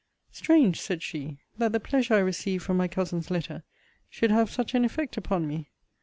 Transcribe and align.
Strange, 0.31 0.81
said 0.81 1.03
she, 1.03 1.37
that 1.59 1.71
the 1.73 1.79
pleasure 1.79 2.15
I 2.15 2.21
received 2.21 2.63
from 2.63 2.75
my 2.77 2.87
cousin's 2.87 3.29
letter 3.29 3.61
should 4.09 4.31
have 4.31 4.49
such 4.49 4.73
an 4.73 4.83
effect 4.83 5.15
upon 5.15 5.47
me! 5.47 5.69